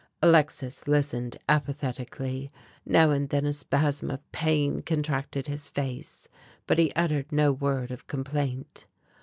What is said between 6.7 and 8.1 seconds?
he uttered no word of